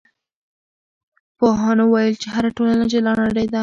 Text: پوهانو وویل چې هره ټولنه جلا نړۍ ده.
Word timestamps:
پوهانو 1.37 1.83
وویل 1.89 2.15
چې 2.21 2.27
هره 2.35 2.49
ټولنه 2.57 2.83
جلا 2.91 3.11
نړۍ 3.23 3.45
ده. 3.53 3.59